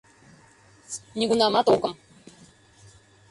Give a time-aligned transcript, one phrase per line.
[1.17, 1.93] —Нигунамат огым!